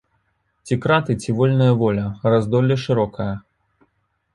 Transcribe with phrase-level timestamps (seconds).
[0.69, 2.05] Ці краты, ці вольная воля,
[2.35, 3.33] раздолле шырокае.